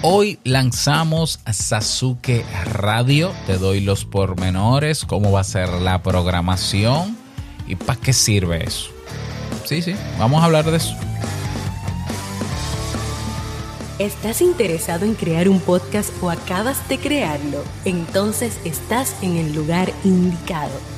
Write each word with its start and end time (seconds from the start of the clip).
Hoy 0.00 0.38
lanzamos 0.44 1.40
Sasuke 1.50 2.44
Radio. 2.66 3.32
Te 3.48 3.58
doy 3.58 3.80
los 3.80 4.04
pormenores, 4.04 5.04
cómo 5.04 5.32
va 5.32 5.40
a 5.40 5.44
ser 5.44 5.68
la 5.70 6.04
programación 6.04 7.16
y 7.66 7.74
para 7.74 7.98
qué 7.98 8.12
sirve 8.12 8.64
eso. 8.64 8.90
Sí, 9.64 9.82
sí, 9.82 9.96
vamos 10.16 10.40
a 10.40 10.44
hablar 10.44 10.70
de 10.70 10.76
eso. 10.76 10.94
¿Estás 13.98 14.40
interesado 14.40 15.04
en 15.04 15.16
crear 15.16 15.48
un 15.48 15.58
podcast 15.58 16.10
o 16.22 16.30
acabas 16.30 16.88
de 16.88 16.98
crearlo? 16.98 17.64
Entonces 17.84 18.56
estás 18.64 19.16
en 19.20 19.36
el 19.36 19.52
lugar 19.52 19.92
indicado 20.04 20.97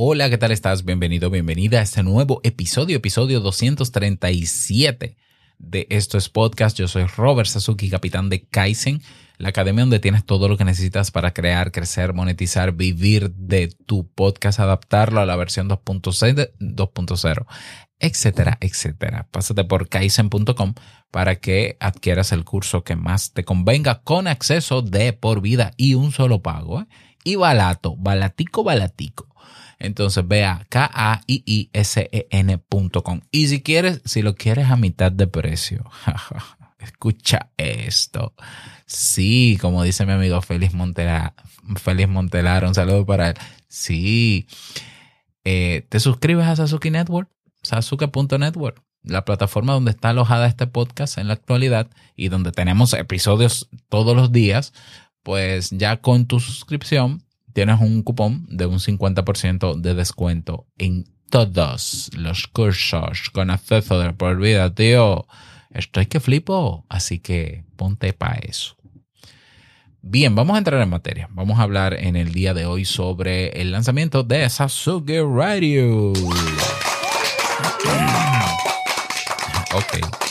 Hola, 0.00 0.30
¿qué 0.30 0.38
tal 0.38 0.52
estás? 0.52 0.84
Bienvenido, 0.84 1.28
bienvenida 1.28 1.80
a 1.80 1.82
este 1.82 2.04
nuevo 2.04 2.40
episodio, 2.44 2.98
episodio 2.98 3.40
237 3.40 5.16
de 5.58 5.86
Esto 5.90 6.18
es 6.18 6.28
Podcast. 6.28 6.78
Yo 6.78 6.86
soy 6.86 7.02
Robert 7.06 7.48
Sasuki, 7.48 7.90
capitán 7.90 8.28
de 8.28 8.44
Kaizen, 8.46 9.02
la 9.38 9.48
academia 9.48 9.82
donde 9.82 9.98
tienes 9.98 10.24
todo 10.24 10.48
lo 10.48 10.56
que 10.56 10.64
necesitas 10.64 11.10
para 11.10 11.32
crear, 11.32 11.72
crecer, 11.72 12.14
monetizar, 12.14 12.74
vivir 12.74 13.32
de 13.32 13.74
tu 13.86 14.08
podcast, 14.08 14.60
adaptarlo 14.60 15.20
a 15.20 15.26
la 15.26 15.34
versión 15.34 15.68
2.0, 15.68 17.46
etcétera, 17.98 18.58
etcétera. 18.60 19.26
Pásate 19.32 19.64
por 19.64 19.88
kaizen.com 19.88 20.74
para 21.10 21.40
que 21.40 21.76
adquieras 21.80 22.30
el 22.30 22.44
curso 22.44 22.84
que 22.84 22.94
más 22.94 23.32
te 23.32 23.42
convenga 23.42 24.02
con 24.02 24.28
acceso 24.28 24.80
de 24.80 25.12
por 25.12 25.40
vida 25.40 25.72
y 25.76 25.94
un 25.94 26.12
solo 26.12 26.40
pago. 26.40 26.82
¿eh? 26.82 26.86
Y 27.24 27.34
balato, 27.34 27.96
balatico, 27.96 28.62
balatico. 28.62 29.27
Entonces 29.78 30.26
ve 30.26 30.44
a 30.44 30.66
K-A-I-I-S-E-N.com. 30.68 31.20
Y 33.30 33.46
si 33.46 33.62
quieres, 33.62 34.02
si 34.04 34.22
lo 34.22 34.34
quieres 34.34 34.68
a 34.68 34.76
mitad 34.76 35.12
de 35.12 35.26
precio, 35.28 35.88
escucha 36.78 37.50
esto. 37.56 38.34
Sí, 38.86 39.58
como 39.60 39.82
dice 39.82 40.06
mi 40.06 40.12
amigo 40.12 40.40
Félix 40.40 40.74
Montelar, 40.74 41.34
Félix 41.76 42.08
Montelar, 42.08 42.64
un 42.64 42.74
saludo 42.74 43.06
para 43.06 43.30
él. 43.30 43.36
Sí, 43.68 44.48
eh, 45.44 45.86
te 45.88 46.00
suscribes 46.00 46.46
a 46.46 46.56
Sasuke 46.56 46.90
Network, 46.90 47.30
sasuke.network, 47.62 48.82
la 49.02 49.24
plataforma 49.24 49.74
donde 49.74 49.92
está 49.92 50.10
alojada 50.10 50.46
este 50.46 50.66
podcast 50.66 51.18
en 51.18 51.28
la 51.28 51.34
actualidad 51.34 51.88
y 52.16 52.28
donde 52.28 52.50
tenemos 52.50 52.94
episodios 52.94 53.68
todos 53.88 54.16
los 54.16 54.32
días. 54.32 54.72
Pues 55.22 55.70
ya 55.70 56.00
con 56.00 56.26
tu 56.26 56.40
suscripción 56.40 57.27
tienes 57.52 57.80
un 57.80 58.02
cupón 58.02 58.46
de 58.48 58.66
un 58.66 58.78
50% 58.78 59.80
de 59.80 59.94
descuento 59.94 60.66
en 60.78 61.04
todos 61.30 62.10
los 62.16 62.46
cursos 62.46 63.30
con 63.30 63.50
acceso 63.50 63.98
de 64.00 64.12
por 64.12 64.38
vida, 64.38 64.74
tío. 64.74 65.26
Estoy 65.70 66.06
que 66.06 66.20
flipo, 66.20 66.86
así 66.88 67.18
que 67.18 67.64
ponte 67.76 68.12
para 68.12 68.36
eso. 68.36 68.76
Bien, 70.00 70.34
vamos 70.34 70.54
a 70.54 70.58
entrar 70.58 70.80
en 70.80 70.88
materia. 70.88 71.28
Vamos 71.32 71.58
a 71.58 71.62
hablar 71.62 71.94
en 71.94 72.16
el 72.16 72.32
día 72.32 72.54
de 72.54 72.66
hoy 72.66 72.84
sobre 72.84 73.60
el 73.60 73.72
lanzamiento 73.72 74.22
de 74.22 74.48
Sasuke 74.48 75.20
Radio. 75.22 76.12
Ok. 79.74 80.27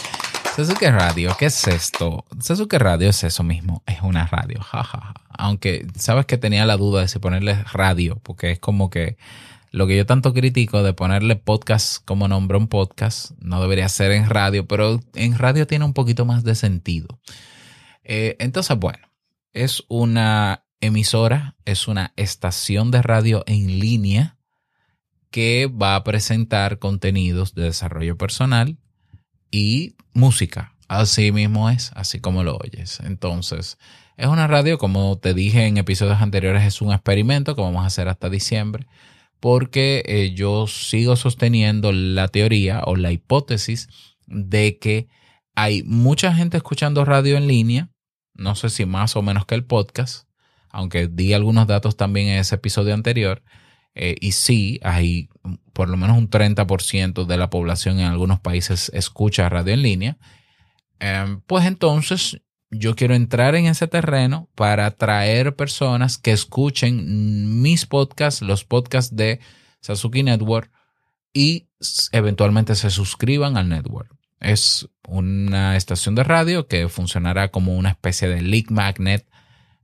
Sasuke 0.57 0.89
Radio, 0.89 1.35
¿qué 1.37 1.45
es 1.45 1.67
esto? 1.67 2.25
Sasuke 2.39 2.79
Radio 2.79 3.09
es 3.09 3.23
eso 3.23 3.43
mismo, 3.43 3.83
es 3.85 4.01
una 4.01 4.25
radio, 4.25 4.59
jajaja. 4.59 5.13
Aunque 5.29 5.85
sabes 5.95 6.25
que 6.25 6.39
tenía 6.39 6.65
la 6.65 6.77
duda 6.77 7.01
de 7.01 7.07
si 7.07 7.19
ponerle 7.19 7.63
radio, 7.65 8.19
porque 8.23 8.53
es 8.53 8.59
como 8.59 8.89
que 8.89 9.17
lo 9.69 9.85
que 9.85 9.95
yo 9.95 10.07
tanto 10.07 10.33
critico 10.33 10.81
de 10.81 10.93
ponerle 10.93 11.35
podcast 11.35 12.03
como 12.05 12.27
nombre 12.27 12.55
a 12.55 12.59
un 12.59 12.69
podcast, 12.69 13.33
no 13.39 13.61
debería 13.61 13.87
ser 13.87 14.11
en 14.13 14.27
radio, 14.27 14.67
pero 14.67 14.99
en 15.13 15.37
radio 15.37 15.67
tiene 15.67 15.85
un 15.85 15.93
poquito 15.93 16.25
más 16.25 16.43
de 16.43 16.55
sentido. 16.55 17.19
Eh, 18.03 18.35
entonces, 18.39 18.75
bueno, 18.79 19.11
es 19.53 19.83
una 19.89 20.63
emisora, 20.81 21.55
es 21.65 21.87
una 21.87 22.13
estación 22.15 22.89
de 22.89 23.03
radio 23.03 23.43
en 23.45 23.79
línea 23.79 24.37
que 25.29 25.67
va 25.67 25.95
a 25.95 26.03
presentar 26.03 26.79
contenidos 26.79 27.53
de 27.53 27.65
desarrollo 27.65 28.17
personal 28.17 28.79
y 29.51 29.95
música. 30.13 30.73
Así 30.87 31.31
mismo 31.31 31.69
es, 31.69 31.91
así 31.95 32.19
como 32.19 32.43
lo 32.43 32.57
oyes. 32.57 32.99
Entonces, 33.01 33.77
es 34.17 34.27
una 34.27 34.47
radio, 34.47 34.77
como 34.77 35.17
te 35.17 35.33
dije 35.33 35.67
en 35.67 35.77
episodios 35.77 36.21
anteriores, 36.21 36.63
es 36.63 36.81
un 36.81 36.91
experimento 36.91 37.55
que 37.55 37.61
vamos 37.61 37.83
a 37.83 37.87
hacer 37.87 38.07
hasta 38.07 38.29
diciembre, 38.29 38.87
porque 39.39 40.03
eh, 40.05 40.33
yo 40.33 40.65
sigo 40.67 41.15
sosteniendo 41.15 41.91
la 41.91 42.27
teoría 42.27 42.81
o 42.85 42.95
la 42.95 43.11
hipótesis 43.11 43.89
de 44.25 44.79
que 44.79 45.07
hay 45.55 45.83
mucha 45.83 46.33
gente 46.33 46.57
escuchando 46.57 47.05
radio 47.05 47.37
en 47.37 47.47
línea, 47.47 47.89
no 48.33 48.55
sé 48.55 48.69
si 48.69 48.85
más 48.85 49.15
o 49.15 49.21
menos 49.21 49.45
que 49.45 49.55
el 49.55 49.65
podcast, 49.65 50.27
aunque 50.69 51.07
di 51.07 51.33
algunos 51.33 51.67
datos 51.67 51.97
también 51.97 52.27
en 52.27 52.39
ese 52.39 52.55
episodio 52.55 52.93
anterior, 52.93 53.43
eh, 53.99 54.15
y 54.21 54.33
sí, 54.33 54.79
hay 54.83 55.27
por 55.73 55.89
lo 55.89 55.97
menos 55.97 56.17
un 56.17 56.29
30% 56.29 57.25
de 57.25 57.37
la 57.37 57.49
población 57.49 57.99
en 57.99 58.05
algunos 58.05 58.39
países 58.39 58.91
escucha 58.93 59.49
radio 59.49 59.73
en 59.73 59.81
línea. 59.81 60.17
Em, 60.99 61.41
pues 61.41 61.65
entonces 61.65 62.41
yo 62.69 62.95
quiero 62.95 63.15
entrar 63.15 63.55
en 63.55 63.65
ese 63.65 63.87
terreno 63.87 64.49
para 64.53 64.85
atraer 64.85 65.55
personas 65.55 66.19
que 66.19 66.31
escuchen 66.31 67.61
mis 67.61 67.87
podcasts, 67.87 68.43
los 68.43 68.65
podcasts 68.65 69.15
de 69.15 69.39
Sasuke 69.81 70.23
Network 70.23 70.71
y 71.33 71.67
eventualmente 72.11 72.75
se 72.75 72.91
suscriban 72.91 73.57
al 73.57 73.67
network. 73.67 74.15
Es 74.39 74.87
una 75.07 75.75
estación 75.75 76.13
de 76.13 76.23
radio 76.23 76.67
que 76.67 76.87
funcionará 76.87 77.49
como 77.49 77.75
una 77.75 77.89
especie 77.89 78.27
de 78.27 78.43
lead 78.43 78.69
magnet 78.69 79.27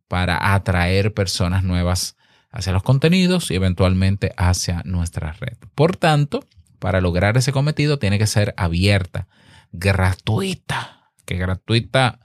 para 0.07 0.53
atraer 0.53 1.15
personas 1.15 1.63
nuevas 1.63 2.15
hacia 2.53 2.71
los 2.71 2.83
contenidos 2.83 3.51
y 3.51 3.55
eventualmente 3.55 4.31
hacia 4.37 4.83
nuestra 4.85 5.33
red. 5.33 5.57
Por 5.75 5.97
tanto, 5.97 6.45
para 6.79 7.01
lograr 7.01 7.35
ese 7.35 7.51
cometido 7.51 7.99
tiene 7.99 8.19
que 8.19 8.27
ser 8.27 8.53
abierta, 8.55 9.27
gratuita, 9.71 11.11
que 11.25 11.35
gratuita, 11.35 12.19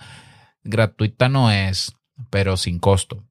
gratuita 0.62 1.28
no 1.28 1.50
es, 1.50 1.96
pero 2.30 2.56
sin 2.56 2.78
costo. 2.78 3.24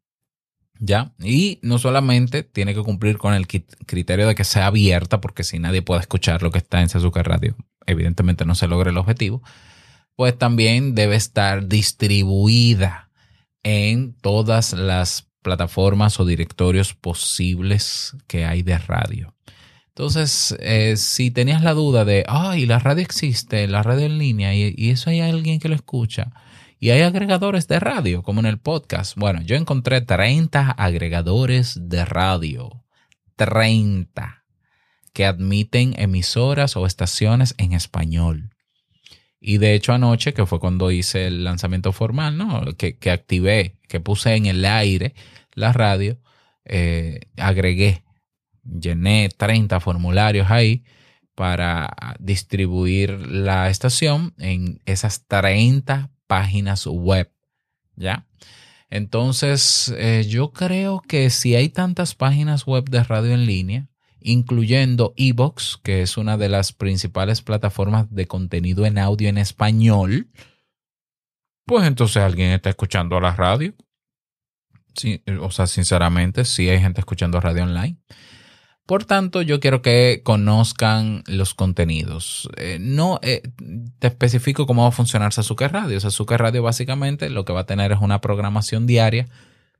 ¿Ya? 0.79 1.13
Y 1.19 1.59
no 1.63 1.79
solamente 1.79 2.43
tiene 2.43 2.75
que 2.75 2.83
cumplir 2.83 3.17
con 3.17 3.33
el 3.33 3.47
criterio 3.47 4.27
de 4.27 4.35
que 4.35 4.43
sea 4.43 4.67
abierta, 4.67 5.21
porque 5.21 5.43
si 5.43 5.57
nadie 5.57 5.81
puede 5.81 6.01
escuchar 6.01 6.43
lo 6.43 6.51
que 6.51 6.59
está 6.59 6.81
en 6.81 6.89
Sazuka 6.89 7.23
Radio, 7.23 7.55
evidentemente 7.87 8.45
no 8.45 8.53
se 8.53 8.67
logra 8.67 8.91
el 8.91 8.97
objetivo, 8.97 9.41
pues 10.15 10.37
también 10.37 10.93
debe 10.93 11.15
estar 11.15 11.67
distribuida 11.67 13.09
en 13.63 14.13
todas 14.13 14.73
las 14.73 15.26
plataformas 15.47 16.19
o 16.19 16.25
directorios 16.25 16.93
posibles 16.93 18.13
que 18.27 18.43
hay 18.43 18.63
de 18.63 18.77
radio. 18.77 19.33
Entonces, 19.87 20.53
eh, 20.59 20.97
si 20.97 21.31
tenías 21.31 21.63
la 21.63 21.73
duda 21.73 22.03
de, 22.03 22.25
ay, 22.27 22.65
la 22.65 22.79
radio 22.79 23.01
existe, 23.01 23.65
la 23.67 23.81
radio 23.81 24.07
en 24.07 24.17
línea, 24.17 24.53
y, 24.53 24.75
y, 24.77 24.89
eso 24.89 25.09
hay 25.09 25.21
alguien 25.21 25.61
que 25.61 25.69
lo 25.69 25.75
escucha, 25.75 26.33
y 26.81 26.89
hay 26.89 27.01
agregadores 27.01 27.69
de 27.69 27.79
radio, 27.79 28.23
como 28.23 28.41
en 28.41 28.45
el 28.45 28.59
podcast. 28.59 29.15
Bueno, 29.15 29.41
yo 29.41 29.55
encontré 29.55 30.01
30 30.01 30.71
agregadores 30.71 31.79
de 31.81 32.03
radio. 32.03 32.83
30 33.37 34.43
que 35.13 35.25
admiten 35.25 35.95
emisoras 35.97 36.75
o 36.75 36.85
estaciones 36.85 37.55
en 37.57 37.71
español. 37.71 38.51
Y 39.39 39.59
de 39.59 39.75
hecho 39.75 39.93
anoche, 39.93 40.33
que 40.33 40.45
fue 40.45 40.59
cuando 40.59 40.91
hice 40.91 41.27
el 41.27 41.43
lanzamiento 41.43 41.91
formal, 41.93 42.37
¿no? 42.37 42.65
Que, 42.77 42.97
que 42.97 43.11
activé, 43.11 43.77
que 43.87 43.99
puse 43.99 44.35
en 44.35 44.45
el 44.47 44.65
aire 44.65 45.13
la 45.53 45.73
radio, 45.73 46.19
eh, 46.65 47.21
agregué, 47.37 48.03
llené 48.63 49.29
30 49.29 49.79
formularios 49.79 50.49
ahí 50.51 50.83
para 51.35 51.95
distribuir 52.19 53.11
la 53.11 53.69
estación 53.69 54.33
en 54.37 54.81
esas 54.85 55.25
30 55.27 56.09
páginas 56.27 56.85
web. 56.87 57.31
¿Ya? 57.95 58.27
Entonces, 58.89 59.93
eh, 59.97 60.25
yo 60.27 60.51
creo 60.51 61.01
que 61.01 61.29
si 61.29 61.55
hay 61.55 61.69
tantas 61.69 62.15
páginas 62.15 62.65
web 62.65 62.89
de 62.89 63.03
radio 63.03 63.33
en 63.33 63.45
línea, 63.45 63.87
incluyendo 64.21 65.13
Evox, 65.17 65.79
que 65.83 66.01
es 66.01 66.17
una 66.17 66.37
de 66.37 66.49
las 66.49 66.73
principales 66.73 67.41
plataformas 67.41 68.13
de 68.13 68.27
contenido 68.27 68.85
en 68.85 68.97
audio 68.97 69.29
en 69.29 69.37
español, 69.37 70.27
pues 71.65 71.85
entonces 71.85 72.23
alguien 72.23 72.51
está 72.51 72.69
escuchando 72.69 73.19
la 73.19 73.33
radio. 73.33 73.73
Sí, 74.95 75.21
o 75.41 75.51
sea, 75.51 75.67
sinceramente, 75.67 76.45
sí 76.45 76.69
hay 76.69 76.79
gente 76.79 77.01
escuchando 77.01 77.39
radio 77.39 77.63
online. 77.63 77.97
Por 78.87 79.03
tanto, 79.03 79.41
yo 79.41 79.59
quiero 79.59 79.81
que 79.81 80.21
conozcan 80.23 81.23
los 81.27 81.53
contenidos. 81.53 82.49
Eh, 82.55 82.77
no 82.79 83.19
eh, 83.21 83.43
te 83.99 84.07
especifico 84.07 84.65
cómo 84.65 84.83
va 84.83 84.87
a 84.87 84.93
funcionar 84.93 85.33
Sasuke 85.33 85.67
Radio. 85.67 85.99
Sasuke 85.99 86.37
Radio 86.37 86.63
básicamente 86.63 87.29
lo 87.29 87.43
que 87.43 87.51
va 87.51 87.61
a 87.61 87.65
tener 87.65 87.91
es 87.91 87.99
una 87.99 88.21
programación 88.21 88.87
diaria 88.87 89.27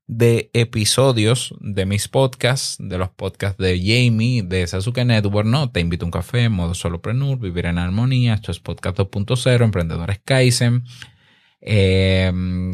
de 0.08 0.50
episodios 0.54 1.54
de 1.60 1.86
mis 1.86 2.08
podcasts, 2.08 2.78
de 2.80 2.98
los 2.98 3.10
podcasts 3.10 3.58
de 3.58 3.78
Jamie, 3.78 4.42
de 4.42 4.66
Sasuke 4.66 5.04
Network, 5.04 5.48
¿no? 5.48 5.70
Te 5.70 5.82
invito 5.82 6.06
a 6.06 6.08
un 6.08 6.12
café, 6.12 6.48
modo 6.48 6.74
solopreneur, 6.74 7.38
vivir 7.38 7.66
en 7.66 7.78
armonía, 7.78 8.36
esto 8.36 8.52
es 8.52 8.60
podcast 8.60 8.98
2.0, 8.98 9.64
emprendedores 9.64 10.20
Kaizen. 10.24 10.86
Eh, 11.60 12.32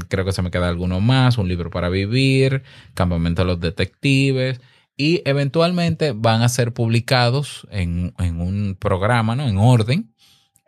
creo 0.10 0.26
que 0.26 0.32
se 0.32 0.44
me 0.44 0.52
queda 0.52 0.70
alguno 0.70 1.00
más, 1.00 1.40
un 1.40 1.48
libro 1.48 1.72
para 1.72 1.90
vivir, 1.90 2.62
campamento 2.94 3.42
de 3.42 3.48
los 3.48 3.60
detectives 3.60 4.62
y 4.96 5.24
eventualmente 5.26 6.12
van 6.12 6.44
a 6.44 6.50
ser 6.50 6.74
publicados 6.74 7.68
en, 7.72 8.14
un 8.20 8.78
programa, 8.80 9.36
¿no? 9.36 9.48
En 9.48 9.58
orden, 9.58 10.14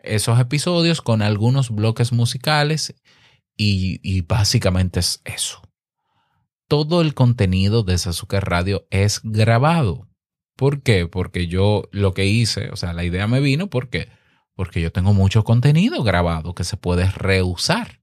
esos 0.02 0.40
episodios 0.40 1.02
con 1.02 1.22
algunos 1.22 1.70
bloques 1.70 2.12
musicales 2.12 2.96
y, 3.56 4.00
y 4.02 4.22
básicamente 4.22 5.00
es 5.00 5.22
eso. 5.26 5.65
Todo 6.76 7.00
el 7.00 7.14
contenido 7.14 7.84
de 7.84 7.98
Sasuke 7.98 8.42
Radio 8.42 8.86
es 8.90 9.22
grabado. 9.24 10.10
¿Por 10.58 10.84
qué? 10.84 11.08
Porque 11.08 11.48
yo 11.48 11.88
lo 11.94 12.14
que 12.14 12.26
hice, 12.26 12.70
o 12.70 12.76
sea, 12.76 12.92
la 12.92 13.06
idea 13.06 13.28
me 13.28 13.40
vino 13.40 13.70
porque 13.70 14.10
porque 14.56 14.82
yo 14.82 14.92
tengo 14.92 15.14
mucho 15.14 15.46
contenido 15.46 16.04
grabado 16.04 16.54
que 16.54 16.66
se 16.66 16.76
puede 16.76 17.10
reusar. 17.10 18.02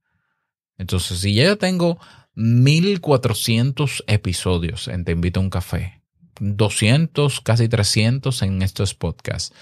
Entonces, 0.79 1.19
si 1.19 1.35
ya 1.35 1.45
yo 1.45 1.59
tengo 1.59 1.99
1400 2.35 4.05
episodios 4.07 4.89
en 4.89 5.05
Te 5.05 5.13
invito 5.13 5.41
a 5.41 5.43
un 5.43 5.51
café, 5.51 6.01
200, 6.41 7.43
casi 7.43 7.69
300 7.69 8.41
en 8.41 8.63
estos 8.63 8.95
podcasts. 8.95 9.55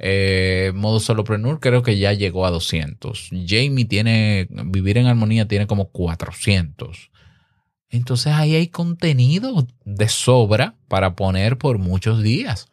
Eh, 0.00 0.72
modo 0.74 0.98
solopreneur 0.98 1.60
creo 1.60 1.84
que 1.84 1.98
ya 1.98 2.12
llegó 2.14 2.46
a 2.46 2.50
200. 2.50 3.30
Jamie 3.46 3.84
tiene, 3.84 4.48
Vivir 4.50 4.98
en 4.98 5.06
Armonía 5.06 5.46
tiene 5.46 5.68
como 5.68 5.92
400. 5.92 7.12
Entonces 7.90 8.32
ahí 8.32 8.54
hay 8.54 8.68
contenido 8.68 9.66
de 9.84 10.08
sobra 10.08 10.76
para 10.88 11.14
poner 11.14 11.58
por 11.58 11.78
muchos 11.78 12.22
días. 12.22 12.68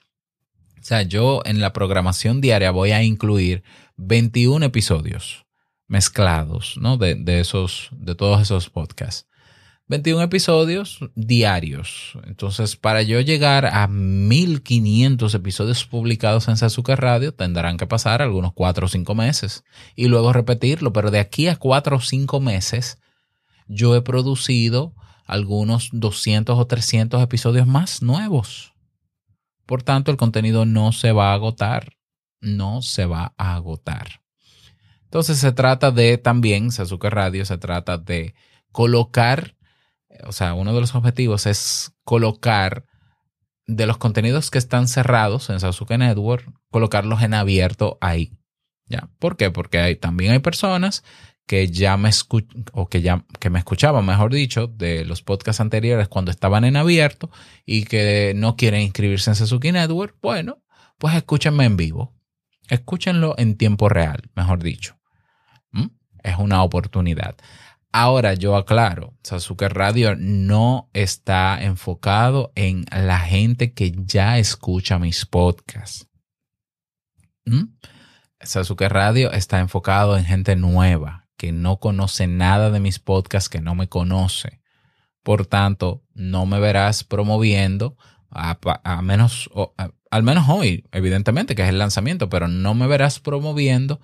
O 0.79 0.83
sea, 0.85 1.03
yo 1.03 1.41
en 1.45 1.61
la 1.61 1.71
programación 1.71 2.41
diaria 2.41 2.71
voy 2.71 2.91
a 2.91 3.03
incluir 3.03 3.63
21 3.97 4.65
episodios 4.65 5.45
mezclados, 5.87 6.75
¿no? 6.79 6.97
De, 6.97 7.15
de 7.15 7.39
esos, 7.39 7.89
de 7.91 8.15
todos 8.15 8.41
esos 8.41 8.69
podcasts. 8.69 9.27
21 9.87 10.23
episodios 10.23 10.99
diarios. 11.13 12.17
Entonces, 12.25 12.77
para 12.77 13.01
yo 13.01 13.19
llegar 13.19 13.65
a 13.65 13.87
1500 13.87 15.35
episodios 15.35 15.85
publicados 15.85 16.47
en 16.47 16.57
Sasuke 16.57 16.95
Radio, 16.95 17.33
tendrán 17.33 17.77
que 17.77 17.85
pasar 17.85 18.21
algunos 18.21 18.53
4 18.53 18.85
o 18.85 18.89
5 18.89 19.13
meses 19.13 19.63
y 19.95 20.07
luego 20.07 20.31
repetirlo. 20.31 20.93
Pero 20.93 21.11
de 21.11 21.19
aquí 21.19 21.47
a 21.47 21.57
4 21.57 21.97
o 21.97 22.01
5 22.01 22.39
meses, 22.39 22.97
yo 23.67 23.95
he 23.95 24.01
producido 24.01 24.93
algunos 25.25 25.89
200 25.93 26.57
o 26.57 26.67
300 26.67 27.21
episodios 27.21 27.67
más 27.67 28.01
nuevos. 28.01 28.73
Por 29.65 29.83
tanto, 29.83 30.11
el 30.11 30.17
contenido 30.17 30.65
no 30.65 30.91
se 30.91 31.11
va 31.11 31.31
a 31.31 31.33
agotar. 31.33 31.93
No 32.41 32.81
se 32.81 33.05
va 33.05 33.33
a 33.37 33.55
agotar. 33.55 34.21
Entonces, 35.05 35.37
se 35.37 35.51
trata 35.51 35.91
de 35.91 36.17
también, 36.17 36.71
Sasuke 36.71 37.09
Radio, 37.09 37.45
se 37.45 37.57
trata 37.57 37.97
de 37.97 38.35
colocar 38.71 39.55
o 40.25 40.31
sea, 40.31 40.53
uno 40.53 40.73
de 40.73 40.81
los 40.81 40.95
objetivos 40.95 41.45
es 41.45 41.93
colocar 42.03 42.85
de 43.65 43.87
los 43.87 43.97
contenidos 43.97 44.51
que 44.51 44.57
están 44.57 44.87
cerrados 44.87 45.49
en 45.49 45.59
Sasuke 45.59 45.97
Network, 45.97 46.51
colocarlos 46.69 47.21
en 47.21 47.33
abierto 47.33 47.97
ahí. 48.01 48.37
¿Ya? 48.85 49.09
¿Por 49.17 49.37
qué? 49.37 49.49
Porque 49.49 49.95
también 49.95 50.33
hay 50.33 50.39
personas 50.39 51.03
que 51.45 51.67
ya 51.67 51.97
me 51.97 52.09
o 52.73 52.87
que 52.87 53.01
ya 53.01 53.25
que 53.39 53.49
me 53.49 53.59
escuchaban, 53.59 54.05
mejor 54.05 54.33
dicho, 54.33 54.67
de 54.67 55.05
los 55.05 55.21
podcasts 55.21 55.59
anteriores 55.59 56.07
cuando 56.07 56.31
estaban 56.31 56.63
en 56.63 56.77
abierto 56.77 57.29
y 57.65 57.83
que 57.85 58.33
no 58.35 58.55
quieren 58.55 58.81
inscribirse 58.81 59.29
en 59.31 59.35
Sasuke 59.35 59.71
Network. 59.71 60.15
Bueno, 60.21 60.63
pues 60.97 61.15
escúchenme 61.15 61.65
en 61.65 61.77
vivo. 61.77 62.13
Escúchenlo 62.69 63.35
en 63.37 63.57
tiempo 63.57 63.89
real, 63.89 64.29
mejor 64.35 64.63
dicho. 64.63 64.97
¿Mm? 65.71 65.87
Es 66.23 66.37
una 66.37 66.63
oportunidad. 66.63 67.35
Ahora 67.91 68.33
yo 68.33 68.55
aclaro, 68.55 69.13
Sasuke 69.21 69.69
Radio 69.69 70.15
no 70.17 70.89
está 70.93 71.61
enfocado 71.61 72.51
en 72.55 72.85
la 72.91 73.19
gente 73.19 73.73
que 73.73 73.93
ya 73.95 74.39
escucha 74.39 74.97
mis 74.97 75.27
podcasts. 75.27 76.07
¿Mm? 77.45 77.75
Sasuke 78.41 78.89
Radio 78.89 79.31
está 79.31 79.59
enfocado 79.59 80.17
en 80.17 80.25
gente 80.25 80.55
nueva, 80.55 81.22
que 81.43 81.51
no 81.51 81.75
conoce 81.75 82.25
nada 82.25 82.71
de 82.71 82.79
mis 82.79 82.99
podcasts, 82.99 83.49
que 83.49 83.59
no 83.59 83.75
me 83.75 83.89
conoce. 83.89 84.61
Por 85.23 85.45
tanto, 85.45 86.01
no 86.13 86.45
me 86.45 86.57
verás 86.57 87.03
promoviendo, 87.03 87.97
a, 88.31 89.01
menos, 89.01 89.49
al 90.09 90.23
menos 90.23 90.47
hoy, 90.47 90.85
evidentemente, 90.93 91.53
que 91.53 91.63
es 91.63 91.67
el 91.67 91.79
lanzamiento, 91.79 92.29
pero 92.29 92.47
no 92.47 92.75
me 92.75 92.87
verás 92.87 93.19
promoviendo 93.19 93.99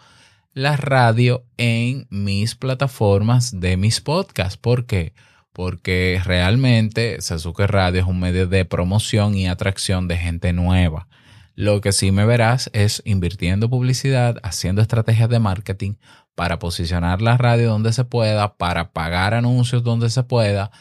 la 0.51 0.75
radio 0.75 1.45
en 1.55 2.07
mis 2.09 2.55
plataformas 2.55 3.57
de 3.57 3.77
mis 3.77 4.01
podcasts. 4.01 4.57
¿Por 4.57 4.85
qué? 4.85 5.13
Porque 5.53 6.21
realmente 6.21 7.21
Sasuke 7.21 7.67
Radio 7.67 8.01
es 8.01 8.05
un 8.05 8.19
medio 8.19 8.47
de 8.47 8.65
promoción 8.65 9.33
y 9.33 9.47
atracción 9.47 10.09
de 10.09 10.17
gente 10.17 10.51
nueva. 10.51 11.07
Lo 11.55 11.79
que 11.79 11.93
sí 11.93 12.11
me 12.11 12.25
verás 12.25 12.69
es 12.73 13.01
invirtiendo 13.05 13.69
publicidad, 13.69 14.39
haciendo 14.43 14.81
estrategias 14.81 15.29
de 15.29 15.39
marketing 15.39 15.93
para 16.39 16.57
posicionar 16.57 17.21
la 17.21 17.35
radio 17.35 17.69
donde 17.69 17.91
se 17.91 18.05
pueda, 18.05 18.55
para 18.55 18.93
pagar 18.93 19.33
anuncios 19.33 19.83
donde 19.83 20.09
se 20.09 20.23
pueda, 20.23 20.71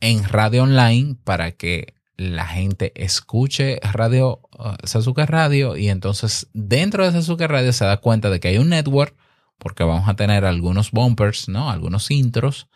en 0.00 0.22
radio 0.22 0.64
online 0.64 1.16
para 1.24 1.52
que 1.52 1.94
la 2.18 2.46
gente 2.46 2.92
escuche 2.94 3.80
radio, 3.80 4.42
uh, 4.58 4.74
Sasuke 4.86 5.24
Radio 5.24 5.78
y 5.78 5.88
entonces 5.88 6.50
dentro 6.52 7.06
de 7.06 7.12
Sasuke 7.12 7.46
Radio 7.46 7.72
se 7.72 7.86
da 7.86 7.96
cuenta 7.96 8.28
de 8.28 8.38
que 8.38 8.48
hay 8.48 8.58
un 8.58 8.68
network 8.68 9.16
porque 9.56 9.82
vamos 9.82 10.10
a 10.10 10.14
tener 10.14 10.44
algunos 10.44 10.90
bumpers, 10.90 11.48
¿no? 11.48 11.70
Algunos 11.70 12.10
intros 12.10 12.68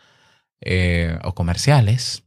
eh, 0.63 1.19
o 1.25 1.35
comerciales 1.35 2.25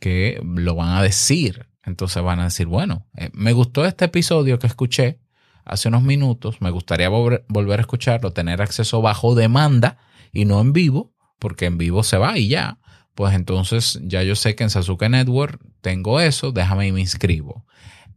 que 0.00 0.40
lo 0.42 0.74
van 0.74 0.96
a 0.96 1.02
decir. 1.02 1.68
Entonces 1.84 2.22
van 2.22 2.40
a 2.40 2.44
decir, 2.44 2.66
bueno, 2.66 3.06
eh, 3.18 3.28
me 3.34 3.52
gustó 3.52 3.84
este 3.84 4.06
episodio 4.06 4.58
que 4.58 4.68
escuché 4.68 5.20
hace 5.64 5.88
unos 5.88 6.02
minutos, 6.02 6.60
me 6.60 6.70
gustaría 6.70 7.08
volver 7.08 7.78
a 7.78 7.82
escucharlo, 7.82 8.32
tener 8.32 8.62
acceso 8.62 9.02
bajo 9.02 9.34
demanda 9.34 9.98
y 10.32 10.44
no 10.44 10.60
en 10.60 10.72
vivo, 10.72 11.14
porque 11.38 11.66
en 11.66 11.78
vivo 11.78 12.02
se 12.02 12.18
va 12.18 12.38
y 12.38 12.48
ya 12.48 12.78
pues 13.14 13.34
entonces 13.34 14.00
ya 14.02 14.22
yo 14.22 14.34
sé 14.34 14.54
que 14.54 14.64
en 14.64 14.70
Sasuke 14.70 15.08
Network 15.08 15.60
tengo 15.80 16.20
eso, 16.20 16.52
déjame 16.52 16.88
y 16.88 16.92
me 16.92 17.00
inscribo. 17.00 17.66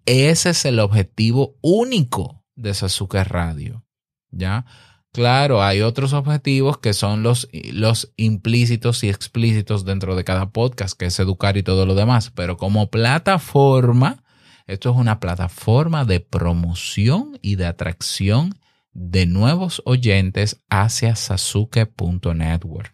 Ese 0.05 0.51
es 0.51 0.65
el 0.65 0.79
objetivo 0.79 1.57
único 1.61 2.43
de 2.55 2.73
Sasuke 2.73 3.23
Radio. 3.23 3.85
¿Ya? 4.31 4.65
Claro, 5.11 5.63
hay 5.63 5.81
otros 5.81 6.13
objetivos 6.13 6.77
que 6.77 6.93
son 6.93 7.23
los, 7.23 7.47
los 7.71 8.13
implícitos 8.17 9.03
y 9.03 9.09
explícitos 9.09 9.85
dentro 9.85 10.15
de 10.15 10.25
cada 10.25 10.51
podcast, 10.51 10.97
que 10.97 11.05
es 11.05 11.19
educar 11.19 11.57
y 11.57 11.63
todo 11.63 11.85
lo 11.85 11.95
demás, 11.95 12.31
pero 12.35 12.57
como 12.57 12.89
plataforma, 12.89 14.23
esto 14.67 14.89
es 14.91 14.95
una 14.95 15.19
plataforma 15.19 16.05
de 16.05 16.19
promoción 16.19 17.37
y 17.41 17.55
de 17.55 17.65
atracción 17.65 18.55
de 18.93 19.25
nuevos 19.25 19.81
oyentes 19.85 20.61
hacia 20.69 21.15
sasuke.network. 21.15 22.93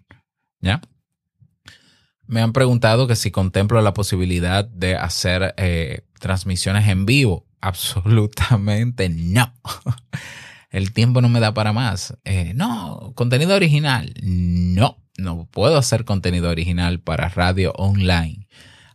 ¿Ya? 0.60 0.82
Me 2.26 2.42
han 2.42 2.54
preguntado 2.54 3.08
que 3.08 3.16
si 3.16 3.32
contemplo 3.32 3.82
la 3.82 3.94
posibilidad 3.94 4.66
de 4.66 4.96
hacer 4.96 5.54
eh, 5.58 6.06
transmisiones 6.20 6.88
en 6.88 7.06
vivo. 7.06 7.46
Absolutamente 7.62 9.10
no. 9.10 9.54
El 10.72 10.94
tiempo 10.94 11.22
no 11.22 11.30
me 11.30 11.42
da 11.42 11.54
para 11.54 11.74
más. 11.74 12.18
Eh, 12.24 12.54
no, 12.56 13.12
contenido 13.16 13.56
original. 13.56 14.14
No, 14.24 14.98
no 15.18 15.48
puedo 15.52 15.78
hacer 15.78 16.06
contenido 16.06 16.50
original 16.50 17.02
para 17.02 17.28
radio 17.28 17.74
online. 17.74 18.48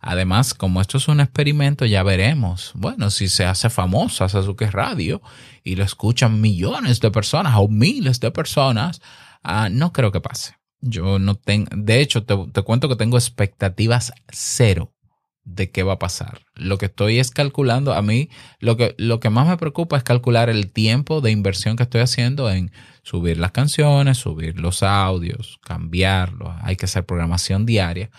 Además, 0.06 0.54
como 0.54 0.80
esto 0.80 0.98
es 0.98 1.08
un 1.08 1.18
experimento, 1.18 1.84
ya 1.84 2.04
veremos. 2.04 2.70
Bueno, 2.76 3.10
si 3.10 3.28
se 3.28 3.44
hace 3.44 3.70
famosa 3.70 4.28
Sasuke 4.28 4.70
Radio 4.70 5.20
y 5.64 5.74
lo 5.74 5.82
escuchan 5.82 6.40
millones 6.40 7.00
de 7.00 7.10
personas 7.10 7.54
o 7.56 7.66
miles 7.66 8.20
de 8.20 8.30
personas, 8.30 9.02
ah, 9.42 9.68
no 9.68 9.92
creo 9.92 10.12
que 10.12 10.20
pase. 10.20 10.54
Yo 10.80 11.18
no 11.18 11.34
tengo, 11.34 11.68
de 11.74 12.00
hecho, 12.00 12.22
te, 12.22 12.62
cuento 12.62 12.88
que 12.88 12.94
tengo 12.94 13.16
expectativas 13.16 14.12
cero 14.28 14.94
de 15.42 15.72
qué 15.72 15.82
va 15.82 15.94
a 15.94 15.98
pasar. 15.98 16.42
Lo 16.54 16.78
que 16.78 16.86
estoy 16.86 17.18
es 17.18 17.32
calculando, 17.32 17.92
a 17.92 18.00
mí 18.00 18.28
lo 18.60 18.76
que, 18.76 18.94
lo 18.98 19.18
que 19.18 19.30
más 19.30 19.48
me 19.48 19.56
preocupa 19.56 19.96
es 19.96 20.04
calcular 20.04 20.50
el 20.50 20.70
tiempo 20.70 21.20
de 21.20 21.32
inversión 21.32 21.74
que 21.74 21.82
estoy 21.82 22.02
haciendo 22.02 22.48
en 22.48 22.70
subir 23.02 23.38
las 23.38 23.50
canciones, 23.50 24.18
subir 24.18 24.60
los 24.60 24.84
audios, 24.84 25.58
cambiarlos. 25.64 26.54
Hay 26.62 26.76
que 26.76 26.84
hacer 26.84 27.04
programación 27.04 27.66
diaria. 27.66 28.10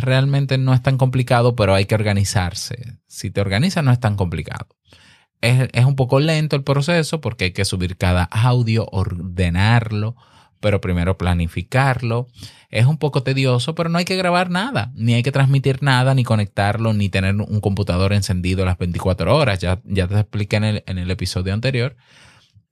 Realmente 0.00 0.58
no 0.58 0.74
es 0.74 0.82
tan 0.82 0.98
complicado, 0.98 1.54
pero 1.56 1.74
hay 1.74 1.86
que 1.86 1.94
organizarse. 1.94 2.98
Si 3.06 3.30
te 3.30 3.40
organizas 3.40 3.84
no 3.84 3.92
es 3.92 4.00
tan 4.00 4.16
complicado. 4.16 4.66
Es, 5.40 5.68
es 5.72 5.84
un 5.84 5.96
poco 5.96 6.20
lento 6.20 6.56
el 6.56 6.64
proceso 6.64 7.20
porque 7.20 7.44
hay 7.44 7.52
que 7.52 7.64
subir 7.64 7.96
cada 7.96 8.24
audio, 8.24 8.86
ordenarlo, 8.90 10.16
pero 10.60 10.80
primero 10.80 11.18
planificarlo. 11.18 12.28
Es 12.70 12.86
un 12.86 12.98
poco 12.98 13.22
tedioso, 13.22 13.74
pero 13.74 13.88
no 13.88 13.98
hay 13.98 14.04
que 14.04 14.16
grabar 14.16 14.50
nada, 14.50 14.90
ni 14.94 15.14
hay 15.14 15.22
que 15.22 15.30
transmitir 15.30 15.82
nada, 15.82 16.14
ni 16.14 16.24
conectarlo, 16.24 16.92
ni 16.92 17.08
tener 17.08 17.36
un 17.36 17.60
computador 17.60 18.12
encendido 18.12 18.64
las 18.64 18.78
24 18.78 19.36
horas. 19.36 19.58
Ya, 19.58 19.80
ya 19.84 20.08
te 20.08 20.18
expliqué 20.18 20.56
en 20.56 20.64
el, 20.64 20.84
en 20.86 20.98
el 20.98 21.10
episodio 21.10 21.52
anterior 21.52 21.96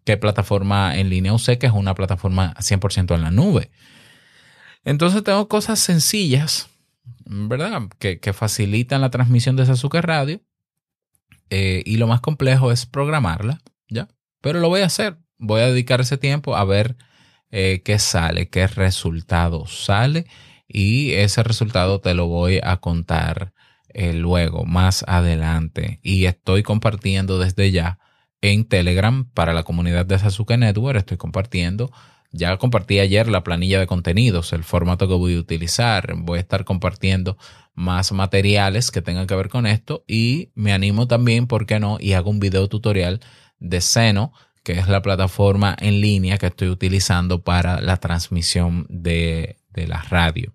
qué 0.04 0.16
plataforma 0.16 0.96
en 0.96 1.10
línea 1.10 1.32
usé, 1.32 1.58
que 1.58 1.66
es 1.66 1.72
una 1.72 1.94
plataforma 1.94 2.54
100% 2.54 3.14
en 3.14 3.22
la 3.22 3.30
nube. 3.30 3.70
Entonces 4.84 5.22
tengo 5.22 5.46
cosas 5.48 5.78
sencillas, 5.78 6.68
¿verdad? 7.26 7.82
Que, 7.98 8.20
que 8.20 8.32
facilitan 8.32 9.00
la 9.00 9.10
transmisión 9.10 9.56
de 9.56 9.66
Sasuke 9.66 10.00
Radio. 10.00 10.40
Eh, 11.50 11.82
y 11.84 11.96
lo 11.96 12.06
más 12.06 12.20
complejo 12.20 12.72
es 12.72 12.86
programarla, 12.86 13.60
¿ya? 13.88 14.08
Pero 14.40 14.60
lo 14.60 14.68
voy 14.68 14.80
a 14.80 14.86
hacer. 14.86 15.18
Voy 15.38 15.60
a 15.60 15.66
dedicar 15.66 16.00
ese 16.00 16.16
tiempo 16.16 16.56
a 16.56 16.64
ver 16.64 16.96
eh, 17.50 17.82
qué 17.84 17.98
sale, 17.98 18.48
qué 18.48 18.66
resultado 18.66 19.66
sale 19.66 20.24
y 20.66 21.12
ese 21.12 21.42
resultado 21.42 22.00
te 22.00 22.14
lo 22.14 22.26
voy 22.26 22.60
a 22.62 22.78
contar 22.78 23.52
eh, 23.88 24.14
luego, 24.14 24.64
más 24.64 25.04
adelante. 25.06 26.00
Y 26.02 26.24
estoy 26.24 26.62
compartiendo 26.62 27.38
desde 27.38 27.70
ya 27.70 27.98
en 28.40 28.64
Telegram 28.64 29.28
para 29.34 29.52
la 29.52 29.64
comunidad 29.64 30.06
de 30.06 30.18
Sasuke 30.18 30.56
Network. 30.56 30.96
Estoy 30.96 31.18
compartiendo. 31.18 31.92
Ya 32.32 32.56
compartí 32.56 32.98
ayer 32.98 33.28
la 33.28 33.44
planilla 33.44 33.78
de 33.78 33.86
contenidos, 33.86 34.52
el 34.52 34.64
formato 34.64 35.06
que 35.06 35.14
voy 35.14 35.36
a 35.36 35.40
utilizar. 35.40 36.14
Voy 36.16 36.38
a 36.38 36.40
estar 36.40 36.64
compartiendo 36.64 37.36
más 37.74 38.12
materiales 38.12 38.90
que 38.90 39.02
tengan 39.02 39.26
que 39.26 39.34
ver 39.34 39.48
con 39.48 39.66
esto 39.66 40.04
y 40.06 40.50
me 40.54 40.72
animo 40.72 41.06
también, 41.06 41.46
¿por 41.46 41.66
qué 41.66 41.78
no? 41.78 41.98
Y 42.00 42.14
hago 42.14 42.30
un 42.30 42.40
video 42.40 42.68
tutorial 42.68 43.20
de 43.58 43.80
Seno 43.80 44.32
que 44.62 44.72
es 44.72 44.88
la 44.88 45.02
plataforma 45.02 45.76
en 45.78 46.00
línea 46.00 46.38
que 46.38 46.46
estoy 46.46 46.68
utilizando 46.68 47.42
para 47.42 47.80
la 47.80 47.96
transmisión 47.96 48.86
de, 48.88 49.56
la 49.74 50.02
radio. 50.02 50.52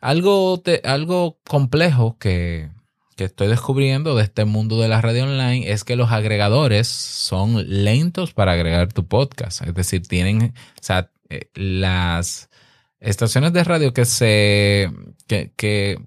Algo, 0.00 0.62
algo 0.84 1.38
complejo 1.48 2.18
que, 2.18 2.70
que 3.12 3.24
estoy 3.24 3.48
descubriendo 3.48 4.16
de 4.16 4.24
este 4.24 4.44
mundo 4.44 4.80
de 4.80 4.88
la 4.88 5.00
radio 5.00 5.24
online 5.24 5.70
es 5.70 5.84
que 5.84 5.96
los 5.96 6.10
agregadores 6.10 6.88
son 6.88 7.84
lentos 7.84 8.32
para 8.32 8.52
agregar 8.52 8.92
tu 8.92 9.06
podcast. 9.06 9.62
Es 9.62 9.74
decir, 9.74 10.06
tienen, 10.06 10.54
o 10.54 10.82
sea, 10.82 11.10
eh, 11.28 11.50
las 11.54 12.50
estaciones 13.00 13.52
de 13.52 13.64
radio 13.64 13.92
que 13.92 14.04
se, 14.04 14.90
que, 15.26 16.00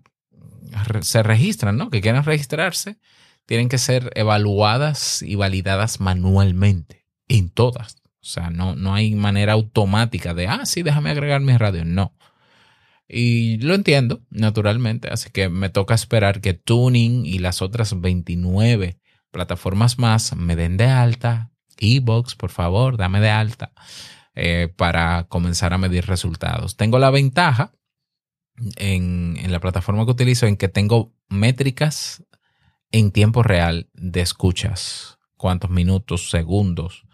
se 1.02 1.24
registran, 1.24 1.78
¿no? 1.78 1.90
Que 1.90 2.02
quieren 2.02 2.24
registrarse, 2.24 2.98
tienen 3.46 3.70
que 3.70 3.78
ser 3.78 4.12
evaluadas 4.16 5.22
y 5.22 5.36
validadas 5.36 6.00
manualmente 6.00 7.06
en 7.28 7.50
todas. 7.50 7.98
O 8.22 8.28
sea, 8.28 8.50
no, 8.50 8.76
no 8.76 8.96
hay 8.96 9.14
manera 9.14 9.54
automática 9.54 10.34
de, 10.34 10.48
ah, 10.48 10.66
sí, 10.66 10.84
déjame 10.84 11.12
agregar 11.12 11.42
mis 11.42 11.60
radios. 11.60 11.86
No. 11.86 12.14
Y 13.08 13.58
lo 13.60 13.76
entiendo, 13.76 14.22
naturalmente. 14.30 15.10
Así 15.12 15.30
que 15.30 15.50
me 15.50 15.70
toca 15.70 15.94
esperar 15.94 16.42
que 16.42 16.54
Tuning 16.54 17.26
y 17.26 17.40
las 17.40 17.62
otras 17.62 18.00
29 18.00 19.00
plataformas 19.32 20.00
más 20.00 20.36
me 20.36 20.56
den 20.56 20.78
de 20.78 20.86
alta. 20.86 21.52
Ebox, 21.78 22.36
por 22.36 22.52
favor, 22.52 22.98
dame 22.98 23.20
de 23.20 23.30
alta 23.30 23.74
eh, 24.34 24.74
para 24.76 25.28
comenzar 25.28 25.74
a 25.74 25.78
medir 25.78 26.06
resultados. 26.06 26.78
Tengo 26.78 27.00
la 27.00 27.12
ventaja 27.12 27.74
en, 28.78 29.38
en 29.38 29.52
la 29.52 29.60
plataforma 29.60 30.06
que 30.06 30.12
utilizo 30.12 30.48
en 30.48 30.56
que 30.56 30.70
tengo 30.70 31.14
métricas 31.28 32.24
en 32.92 33.12
tiempo 33.12 33.44
real 33.44 33.90
de 33.94 34.22
escuchas. 34.22 35.20
Cuántos 35.36 35.70
minutos, 35.70 36.30
segundos, 36.30 37.06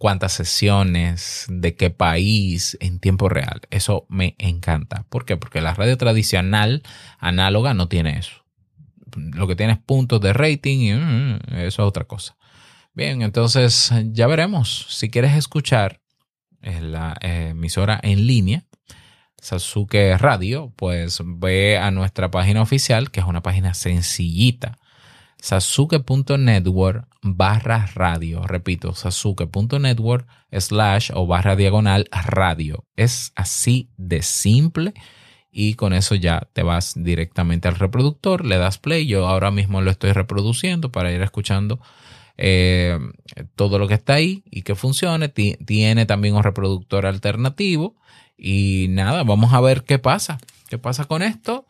cuántas 0.00 0.32
sesiones, 0.32 1.44
de 1.50 1.76
qué 1.76 1.90
país 1.90 2.78
en 2.80 3.00
tiempo 3.00 3.28
real. 3.28 3.60
Eso 3.68 4.06
me 4.08 4.34
encanta. 4.38 5.04
¿Por 5.10 5.26
qué? 5.26 5.36
Porque 5.36 5.60
la 5.60 5.74
radio 5.74 5.98
tradicional 5.98 6.82
análoga 7.18 7.74
no 7.74 7.86
tiene 7.86 8.18
eso. 8.18 8.46
Lo 9.14 9.46
que 9.46 9.56
tiene 9.56 9.74
es 9.74 9.78
puntos 9.78 10.18
de 10.22 10.32
rating 10.32 10.78
y 10.78 10.94
mm, 10.94 11.38
eso 11.58 11.82
es 11.82 11.86
otra 11.86 12.04
cosa. 12.04 12.38
Bien, 12.94 13.20
entonces 13.20 13.92
ya 14.06 14.26
veremos. 14.26 14.86
Si 14.88 15.10
quieres 15.10 15.36
escuchar 15.36 16.00
la 16.62 17.14
emisora 17.20 18.00
en 18.02 18.26
línea, 18.26 18.64
Sasuke 19.36 20.16
Radio, 20.16 20.72
pues 20.76 21.20
ve 21.22 21.76
a 21.76 21.90
nuestra 21.90 22.30
página 22.30 22.62
oficial, 22.62 23.10
que 23.10 23.20
es 23.20 23.26
una 23.26 23.42
página 23.42 23.74
sencillita 23.74 24.78
sasuke.network 25.40 27.06
barra 27.22 27.86
radio. 27.94 28.42
Repito, 28.42 28.94
sasuke.network 28.94 30.26
slash 30.52 31.10
o 31.14 31.26
barra 31.26 31.56
diagonal 31.56 32.08
radio. 32.10 32.84
Es 32.96 33.32
así 33.34 33.90
de 33.96 34.22
simple 34.22 34.94
y 35.52 35.74
con 35.74 35.92
eso 35.92 36.14
ya 36.14 36.48
te 36.52 36.62
vas 36.62 36.94
directamente 36.96 37.68
al 37.68 37.76
reproductor, 37.76 38.44
le 38.44 38.58
das 38.58 38.78
play. 38.78 39.06
Yo 39.06 39.26
ahora 39.26 39.50
mismo 39.50 39.80
lo 39.80 39.90
estoy 39.90 40.12
reproduciendo 40.12 40.92
para 40.92 41.12
ir 41.12 41.22
escuchando 41.22 41.80
eh, 42.36 42.98
todo 43.56 43.78
lo 43.78 43.88
que 43.88 43.94
está 43.94 44.14
ahí 44.14 44.44
y 44.50 44.62
que 44.62 44.74
funcione. 44.74 45.28
Tiene 45.28 46.06
también 46.06 46.36
un 46.36 46.42
reproductor 46.42 47.06
alternativo 47.06 47.96
y 48.36 48.86
nada, 48.90 49.24
vamos 49.24 49.52
a 49.52 49.60
ver 49.60 49.84
qué 49.84 49.98
pasa. 49.98 50.38
¿Qué 50.68 50.78
pasa 50.78 51.04
con 51.06 51.22
esto? 51.22 51.66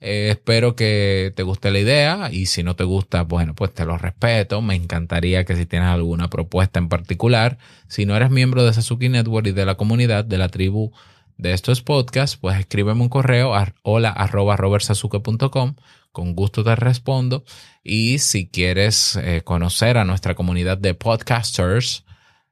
Eh, 0.00 0.30
espero 0.30 0.76
que 0.76 1.32
te 1.36 1.42
guste 1.42 1.70
la 1.70 1.78
idea 1.78 2.30
y 2.32 2.46
si 2.46 2.62
no 2.62 2.74
te 2.74 2.84
gusta, 2.84 3.22
bueno, 3.22 3.54
pues 3.54 3.74
te 3.74 3.84
lo 3.84 3.98
respeto. 3.98 4.62
Me 4.62 4.74
encantaría 4.74 5.44
que 5.44 5.56
si 5.56 5.66
tienes 5.66 5.88
alguna 5.88 6.28
propuesta 6.30 6.78
en 6.78 6.88
particular, 6.88 7.58
si 7.86 8.06
no 8.06 8.16
eres 8.16 8.30
miembro 8.30 8.64
de 8.64 8.72
Sasuke 8.72 9.10
Network 9.10 9.46
y 9.48 9.52
de 9.52 9.66
la 9.66 9.76
comunidad, 9.76 10.24
de 10.24 10.38
la 10.38 10.48
tribu 10.48 10.92
de 11.36 11.52
estos 11.52 11.82
podcasts, 11.82 12.36
pues 12.36 12.58
escríbeme 12.58 13.02
un 13.02 13.08
correo 13.08 13.54
a 13.54 13.72
hola 13.82 14.10
arroba 14.10 14.56
robertsasuke.com. 14.56 15.76
Con 16.12 16.34
gusto 16.34 16.64
te 16.64 16.74
respondo. 16.76 17.44
Y 17.84 18.18
si 18.18 18.48
quieres 18.48 19.16
eh, 19.16 19.42
conocer 19.44 19.96
a 19.98 20.04
nuestra 20.04 20.34
comunidad 20.34 20.78
de 20.78 20.94
podcasters, 20.94 22.04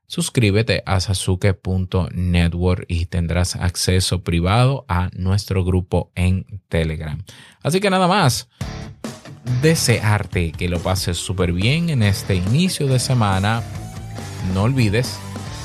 suscríbete 0.09 0.83
a 0.87 1.01
sasuke.network 1.01 2.87
y 2.89 3.07
tendrás 3.07 3.55
acceso 3.55 4.25
privado 4.25 4.85
a 4.89 5.11
nuestro 5.13 5.65
grupo 5.65 6.11
en 6.15 6.47
Telegram. 6.69 7.23
Así 7.63 7.79
que 7.81 7.91
nada 7.91 8.09
más, 8.09 8.49
desearte 9.63 10.53
que 10.53 10.69
lo 10.69 10.81
pases 10.81 11.19
súper 11.19 11.53
bien 11.53 11.91
en 11.91 12.03
este 12.03 12.35
inicio 12.35 12.87
de 12.87 12.99
semana. 12.99 13.63
No 14.55 14.63
olvides 14.63 15.19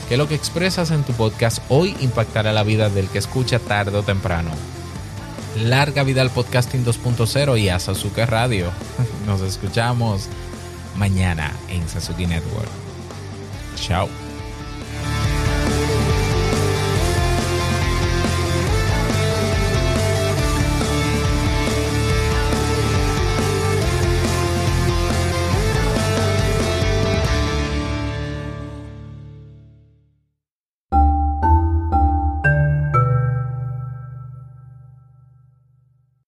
que 0.09 0.17
lo 0.17 0.27
que 0.27 0.35
expresas 0.35 0.91
en 0.91 1.03
tu 1.03 1.13
podcast 1.13 1.59
hoy 1.69 1.95
impactará 2.01 2.51
la 2.51 2.63
vida 2.63 2.89
del 2.89 3.07
que 3.07 3.19
escucha 3.19 3.59
tarde 3.59 3.97
o 3.97 4.03
temprano. 4.03 4.51
Larga 5.63 6.03
vida 6.03 6.21
al 6.21 6.31
podcasting 6.31 6.83
2.0 6.83 7.59
y 7.59 7.69
a 7.69 7.79
Sasuke 7.79 8.25
Radio. 8.25 8.71
Nos 9.25 9.41
escuchamos 9.41 10.27
mañana 10.97 11.53
en 11.69 11.87
Sasuke 11.87 12.27
Network. 12.27 12.69
Chao. 13.75 14.22